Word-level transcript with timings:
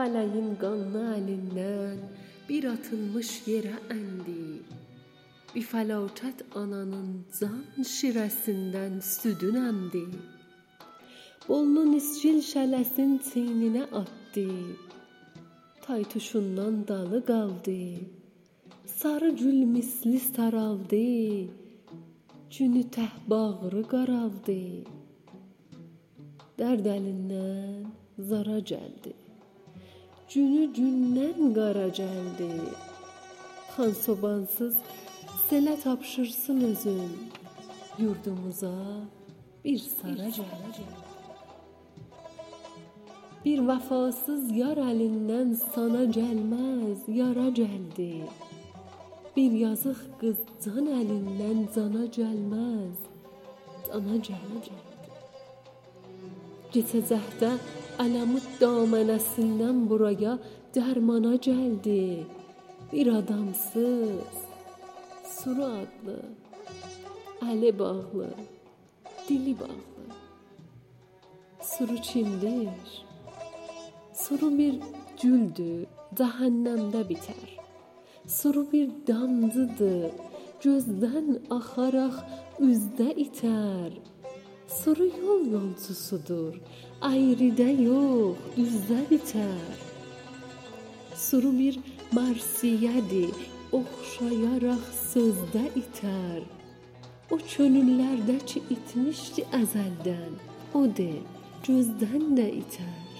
Fələyin 0.00 0.54
qanlı 0.56 1.00
əlindən 1.12 1.96
bir 2.46 2.66
atılmış 2.70 3.32
yerə 3.50 3.74
əndi. 3.92 4.44
Bir 5.50 5.66
fəlakət 5.72 6.40
ananın 6.60 7.10
can 7.36 7.84
şirəsindən 7.90 8.96
südün 9.04 9.58
əmdi. 9.60 10.02
Bollu 11.48 11.84
nisçil 11.90 12.40
şələsin 12.48 13.14
çiyninə 13.28 13.84
atdı. 14.00 14.46
Taytuşundan 15.84 16.80
dalı 16.88 17.24
qaldı. 17.32 17.78
Sarı 18.96 19.30
gül 19.36 19.62
misli 19.76 20.18
saraldı. 20.32 21.06
Günü 22.58 22.86
təh 22.96 23.16
bağrı 23.34 23.84
qaraldı. 23.96 24.62
Dərd 26.56 26.94
əlindən 26.98 27.90
zara 28.32 28.62
gəldi. 28.72 29.20
Günü 30.30 30.64
gündən 30.76 31.54
qara 31.54 31.88
gəldi. 31.98 32.46
Xan 33.72 33.92
sobansız 34.00 34.74
selə 35.46 35.72
tapşırsın 35.84 36.60
özün. 36.68 37.14
Yurdumuza 37.98 38.70
bir 39.64 39.78
sara 39.78 40.28
gəldi. 40.36 40.84
Bir 43.44 43.62
vəfasız 43.70 44.44
yar 44.60 44.78
əlindən 44.92 45.50
sana 45.64 46.04
gəlməz, 46.18 47.08
yara 47.20 47.48
gəldi. 47.60 48.12
Bir 49.36 49.58
yazıq 49.64 50.04
qız 50.22 50.38
can 50.64 50.92
əlindən 51.00 51.66
cana 51.74 52.06
gəlməz, 52.18 53.02
cana 53.88 54.22
gəldi. 54.30 54.89
Keçəcəkdə 56.70 57.48
Əlamut 58.00 58.44
damanəsindən 58.60 59.80
buraya 59.90 60.36
dərmana 60.74 61.32
gəldi. 61.46 62.22
Bir 62.92 63.08
adamsız, 63.12 64.36
Suru 65.26 65.66
adlı, 65.66 66.14
əli 67.50 67.72
bağlı, 67.78 68.28
dili 69.28 69.56
bağlı. 69.58 70.06
Suru 71.72 71.96
kimdir? 72.08 72.94
Suru 74.22 74.52
bir 74.58 74.78
güldür, 75.22 75.88
cəhənnəmdə 76.22 77.02
bitər. 77.10 77.50
Suru 78.38 78.62
bir 78.70 78.94
damcıdır, 79.10 80.14
gözdən 80.62 81.34
axaraq 81.58 82.22
üzdə 82.70 83.10
itər. 83.26 83.98
Soru 84.70 85.06
yol 85.06 85.46
yolcusudur. 85.46 86.54
Ayrıda 87.00 87.70
yox, 87.82 88.36
düzdə 88.56 89.00
bitər. 89.10 89.78
Suru 91.18 91.50
bir 91.58 91.78
marsiyədir, 92.14 93.34
oxşayaraq 93.78 94.84
sözdə 95.00 95.64
itər. 95.82 96.46
O 97.34 97.38
könüllərdə 97.52 98.36
ki 98.52 98.62
itmişdi 98.76 99.46
əzəldən, 99.58 100.38
o 100.78 100.84
de, 101.00 101.10
gözdən 101.66 102.30
də 102.38 102.46
itər. 102.62 103.18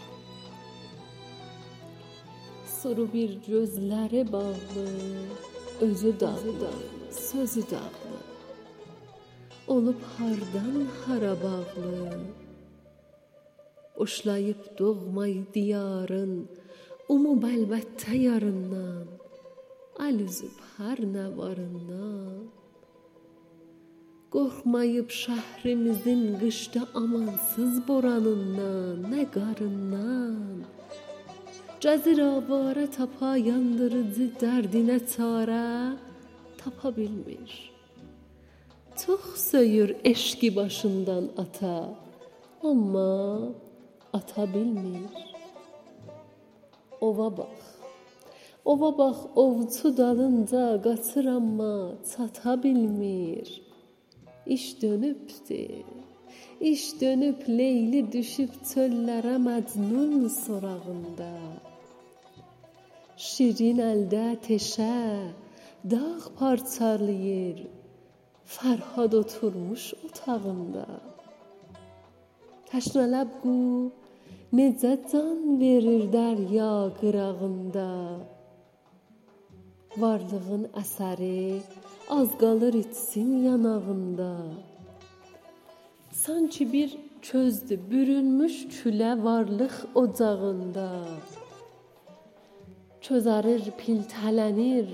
Suru 2.78 3.08
bir 3.12 3.34
gözləri 3.48 4.22
bağlı, 4.32 4.86
özü 5.88 6.14
dağlı, 6.20 6.72
sözü 7.10 7.70
dağlı 7.74 8.09
olub 9.70 10.00
hardan 10.18 10.86
hara 11.00 11.34
bağlı? 11.42 12.10
Uşlayıb 13.96 14.62
doğmay 14.78 15.34
diyarın 15.54 16.32
umub 17.14 17.44
əlbəttə 17.54 18.16
yarından. 18.18 19.06
Əl 20.06 20.18
üzüb 20.26 20.58
hər 20.76 21.04
nə 21.14 21.26
varından. 21.38 22.50
Qorxmayıb 24.34 25.08
şəhrimizin 25.22 26.22
qışda 26.42 26.82
amansız 27.02 27.74
boranından, 27.88 29.08
nə 29.12 29.24
qarından. 29.36 30.62
Cəzir 31.82 32.18
avara 32.26 32.86
tapa 32.98 33.36
yandırıcı 33.48 34.26
dərdinə 34.42 34.98
çarə 35.12 35.66
tapa 36.62 36.96
bilmir. 36.96 37.52
Çox 39.06 39.20
söyür 39.50 39.96
eşqi 40.04 40.56
başından 40.56 41.30
ata, 41.36 41.94
amma 42.62 43.38
ata 44.12 44.54
bilmir. 44.54 45.10
Ova 47.00 47.36
bax. 47.36 47.48
Ova 48.64 48.98
bax, 48.98 49.16
ovçu 49.36 49.96
dalınca 49.96 50.82
qaçır 50.82 51.24
amma 51.24 51.92
çata 52.16 52.62
bilmir. 52.62 53.62
İş 54.46 54.82
dönübdü. 54.82 55.68
İş 56.60 57.00
dönüb 57.00 57.48
Leyli 57.48 58.12
düşüb 58.12 58.52
çöllərə 58.70 59.36
Məcnun 59.46 60.28
sorağında. 60.28 61.32
Şirin 63.16 63.78
əldə 63.92 64.26
teşə, 64.46 64.96
dağ 65.90 66.18
parçalayır. 66.38 67.79
Fərhad 68.50 69.12
oturmuş 69.14 69.82
otağında. 70.06 70.84
Təşnələb 72.70 73.34
qu 73.42 73.52
necə 74.58 74.94
can 75.12 75.44
verir 75.60 76.08
dərya 76.10 76.70
qırağında. 76.96 77.90
Varlığın 80.02 80.64
əsəri 80.82 81.60
az 82.16 82.32
qalır 82.40 82.74
itsin 82.80 83.30
yanağında. 83.44 84.32
Sanki 86.22 86.66
bir 86.72 86.96
közdü 87.22 87.78
bürünmüş 87.90 88.56
külə 88.78 89.12
varlıq 89.26 89.76
ocağında. 90.02 90.88
Çözərir 93.06 93.70
piltələnir 93.84 94.90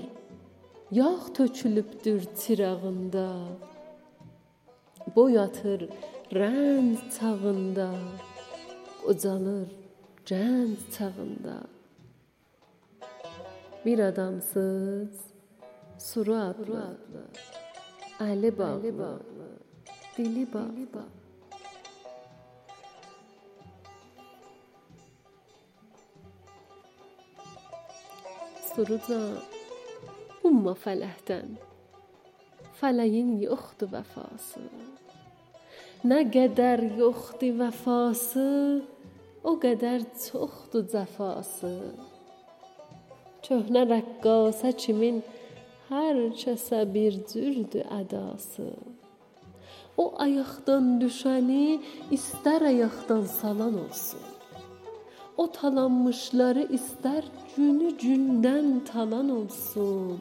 Yağ 0.91 1.19
tökülübdür 1.33 2.25
çırağında. 2.39 3.35
Boy 5.15 5.39
atır 5.39 5.89
rənd 6.31 6.97
çağında. 7.19 7.91
Qocalır 9.05 9.67
gəncə 10.25 10.91
çağında. 10.97 11.57
Bir 13.85 13.99
adamsız 13.99 15.09
suru 15.99 16.35
adlı, 16.35 16.97
əli 18.19 18.57
bağlı, 18.57 19.19
dili 20.17 20.53
bağlı. 20.53 21.05
Surucan 28.75 29.56
Umma 30.47 30.73
fələhdən. 30.79 31.57
Fələyin 32.79 33.33
yoxdur 33.41 33.89
vəfası. 33.91 34.61
Nə 36.07 36.19
qədər 36.35 36.83
yoxdur 36.99 37.57
vəfası, 37.61 38.45
o 39.43 39.53
qədər 39.63 40.05
çoxdur 40.23 40.85
cəfası. 40.93 41.73
Köhnə 43.47 43.83
rəqqasə 43.89 44.71
kimin 44.83 45.19
hər 45.89 46.21
kəsə 46.43 46.79
bir 46.95 47.19
cürdür 47.33 47.83
ədası. 47.97 48.69
O 50.03 50.05
ayaqdan 50.27 50.97
düşəni 51.01 51.79
istər 52.19 52.69
ayaqdan 52.71 53.27
salan 53.39 53.81
olsun. 53.83 54.23
O 55.37 55.45
talanmışları 55.59 56.63
istər 56.79 57.25
günü 57.55 57.91
gündən 58.01 58.69
talan 58.91 59.29
olsun. 59.41 60.17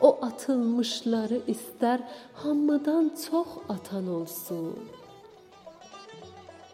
O 0.00 0.18
atılmışları 0.22 1.40
istər 1.48 2.00
hamıdan 2.34 3.10
çox 3.30 3.46
atan 3.68 4.08
olsun. 4.08 4.74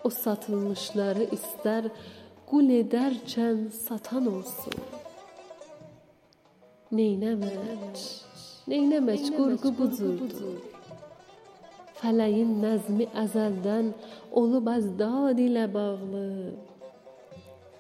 O 0.05 0.11
satılmışları 0.11 1.29
istər 1.37 1.91
qul 2.51 2.73
edərkən 2.81 3.69
satan 3.87 4.27
olsun. 4.27 4.81
Neynəmək, 6.91 8.01
neynəmək 8.73 9.29
qurğu 9.37 9.75
bu 9.79 9.87
cürdür. 9.99 10.59
Fələyin 12.01 12.57
nəzmi 12.65 13.07
əzəldən 13.23 13.93
olub 14.41 14.73
əzdad 14.73 15.39
ilə 15.39 15.69
bağlı. 15.75 16.27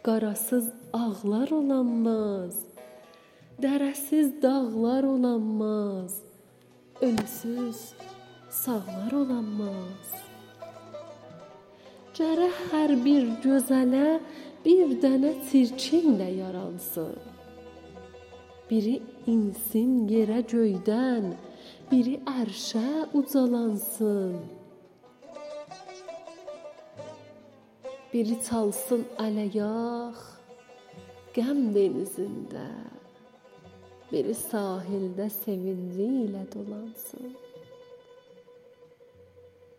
Qarasız 0.04 0.68
ağlar 0.92 1.50
olanmaz 1.56 2.69
dərəsiz 3.60 4.28
dağlar 4.42 5.04
olanmaz, 5.04 6.14
ölüsüz 7.00 7.80
sağlar 8.50 9.12
olanmaz. 9.22 10.12
Gərək 12.16 12.60
hər 12.72 12.94
bir 13.04 13.26
gözələ 13.44 14.06
bir 14.64 14.94
dənə 15.02 15.32
çirkin 15.50 16.16
də 16.20 16.28
yaransın. 16.38 17.18
Biri 18.70 18.96
insin 19.28 20.06
yerə 20.08 20.40
göydən, 20.52 21.32
biri 21.90 22.16
ərşə 22.40 23.10
ucalansın. 23.20 24.38
Biri 28.12 28.38
çalsın 28.46 29.04
ələyaq 29.26 30.24
qəm 31.36 31.68
denizində. 31.76 32.99
Biri 34.10 34.32
sahildə 34.34 35.28
sevinci 35.30 36.06
ilə 36.24 36.42
dolansın. 36.50 37.30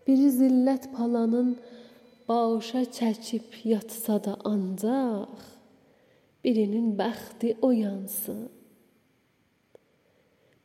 Biri 0.07 0.29
zillət 0.31 0.87
palanın 0.95 1.49
başa 2.29 2.85
çəkib 2.97 3.57
yatsa 3.73 4.15
da 4.25 4.37
ancaq 4.51 5.41
birinin 6.43 6.93
bəxti 7.01 7.57
oyansın. 7.67 8.45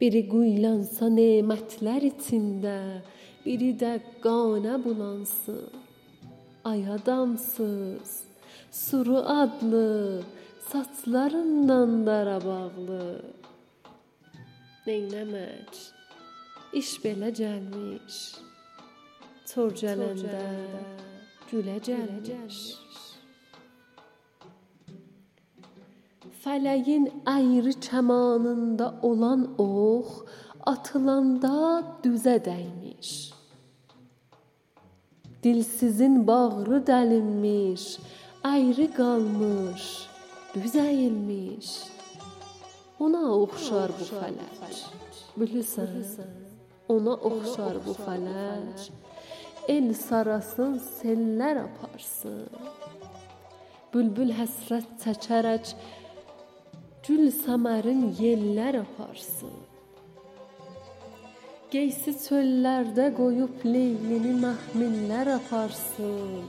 Biri 0.00 0.22
quylansa 0.30 1.08
nemətlər 1.18 2.06
içində, 2.12 2.78
biri 3.44 3.72
də 3.82 3.92
qana 4.24 4.76
bulansın. 4.84 5.66
Ay 6.70 6.84
adamsız, 6.96 8.10
suru 8.70 9.18
adlı, 9.40 10.22
saçlarından 10.70 12.06
dara 12.06 12.38
bağlı. 12.44 13.02
Neynəmək? 14.86 15.78
İş 16.78 16.90
belə 17.02 17.32
gəlmiş. 17.34 18.16
Çor 19.50 19.72
gələndə 19.80 20.42
gülə 21.48 21.74
gəlmiş. 21.88 22.58
Fələyin 26.44 27.08
əyri 27.32 27.74
kəmanında 27.88 28.92
olan 29.10 29.42
ox 29.64 30.22
atılanda 30.74 31.56
düzə 32.06 32.36
dəymiş. 32.46 33.10
Dilsizin 35.42 36.22
bağrı 36.30 36.78
dəlinmiş, 36.92 37.88
əyri 38.54 38.86
qalmış, 38.94 39.90
düz 40.54 40.80
əyilmiş. 40.86 41.74
Ona 42.96 43.22
oxşar 43.42 43.92
bu 43.92 44.06
fələk. 44.08 44.78
Bilirsən, 45.36 45.90
ona 46.88 47.12
oxşar 47.28 47.76
bu 47.84 47.92
fələk. 47.98 48.86
El 49.68 49.90
sarasın, 49.98 50.78
sellər 51.00 51.60
aparsın. 51.66 52.46
Bülbül 53.92 54.32
həsrət 54.38 54.88
çəkərək 55.04 55.74
gül 57.06 57.28
səmərin 57.42 58.02
yellər 58.16 58.80
aparsın. 58.86 59.56
Geysi 61.70 62.16
çöllərdə 62.24 63.10
qoyub 63.18 63.64
leylini 63.66 64.36
məhmillər 64.40 65.34
aparsın. 65.36 66.46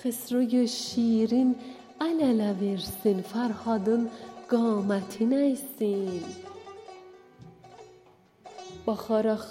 Xisroyu 0.00 0.64
şirin 0.70 1.52
əl-ələ 2.00 2.54
versin, 2.60 3.20
Fərhadın 3.32 4.08
qaməti 4.50 5.24
nəysin. 5.32 6.24
Baxaraq 8.86 9.44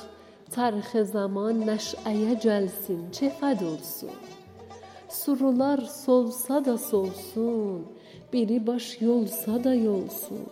Tarix 0.53 0.91
zaman 1.09 1.63
nəşəyə 1.67 2.33
gəlsin, 2.45 2.99
çefəd 3.15 3.63
olsun. 3.71 4.17
Surular 5.19 5.79
solsa 6.03 6.59
da 6.65 6.75
solsun, 6.77 7.87
biri 8.33 8.59
baş 8.67 8.85
yolsa 9.01 9.63
da 9.63 9.73
yolsun. 9.73 10.45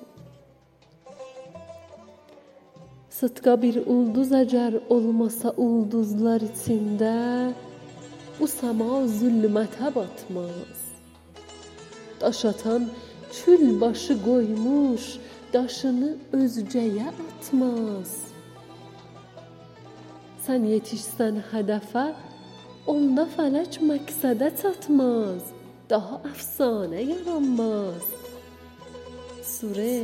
Sıtqa 3.17 3.53
bir 3.63 3.75
ulduz 3.93 4.31
əgər 4.41 4.79
olmasa 4.95 5.53
ulduzlar 5.65 6.41
içində, 6.49 7.13
bu 8.39 8.49
səma 8.57 9.03
zülmətə 9.19 9.93
batmaz. 9.97 10.79
Daş 12.21 12.45
atan 12.53 12.89
kül 13.31 13.81
başı 13.81 14.15
qoymuş, 14.25 15.05
daşını 15.53 16.11
özgəyə 16.41 17.09
atmaz. 17.23 18.11
Sən 20.45 20.65
yetişsən 20.73 21.41
hədəfə, 21.51 22.05
onda 22.93 23.25
fələk 23.35 23.79
məqsədə 23.89 24.49
çatmaz. 24.61 25.43
Daha 25.89 26.21
əfsanə 26.31 27.01
yaranmaz. 27.11 28.07
Sure, 29.53 29.99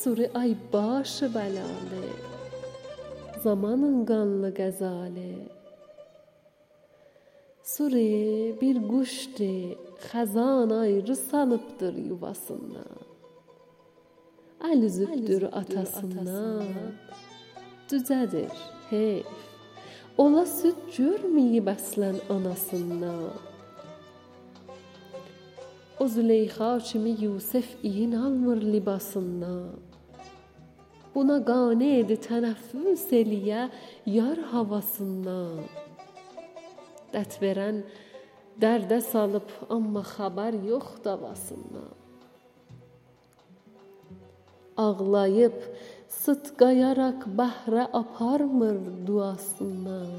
sure 0.00 0.30
ay 0.34 0.56
başı 0.72 1.26
bəlalı. 1.36 2.06
Zamanın 3.44 4.04
qanlı 4.10 4.50
qəzalı. 4.60 5.32
Sure 7.62 8.60
bir 8.60 8.76
quşdur, 8.88 9.85
xəzan 10.08 10.70
ayrı 10.80 11.16
salıbdır 11.16 11.94
yuvasından. 11.94 12.96
Əl 14.70 14.84
üzübdür 14.88 15.42
atasından. 15.42 16.64
Düzədir 17.90 18.52
heyf. 18.90 19.26
Ola 20.18 20.46
süd 20.48 20.78
görməyib 20.96 21.68
əslən 21.76 22.16
anasından. 22.32 23.36
O 26.00 26.08
Züleyxa 26.08 26.78
kimi 26.78 27.10
Yusuf 27.20 27.68
iyin 27.82 28.12
almır 28.12 28.62
libasından. 28.62 29.68
Buna 31.14 31.36
qane 31.44 31.90
edi 32.00 32.16
tənəffüs 32.26 33.06
eləyə 33.20 33.68
yar 34.06 34.40
havasından. 34.52 35.62
Dət 37.14 37.38
verən 37.40 37.78
dərdə 38.62 38.98
salıb 39.04 39.50
amma 39.76 40.02
xəbər 40.14 40.56
yox 40.64 40.96
davasından. 41.04 41.92
Ağlayıb 44.84 45.58
sıtqayaraq 46.22 47.20
bəhrə 47.38 47.84
aparmır 48.00 48.80
duasından. 49.06 50.12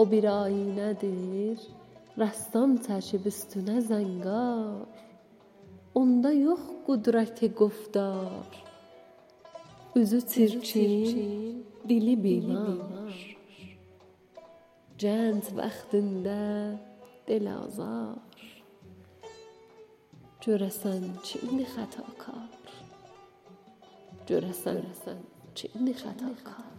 O 0.00 0.02
bir 0.10 0.26
ayinədir, 0.30 1.62
rəssam 2.20 2.76
çəkib 2.86 3.30
üstünə 3.32 3.78
zəngar. 3.90 4.86
Onda 6.00 6.30
yox 6.34 6.64
qüdrəti 6.86 7.48
quftar. 7.58 8.50
Üzü 9.96 10.20
çirkin, 10.32 11.64
dili 11.88 12.16
جنت 14.98 15.52
وقتنده 15.56 16.78
دل 17.26 17.48
آزار. 17.48 18.16
جرسن 20.40 21.18
چین 21.22 21.64
خطا 21.64 22.02
کار؟ 22.18 22.48
جرسن 24.26 24.82
چین 25.54 25.94
خطا 25.94 26.26
کار؟ 26.44 26.75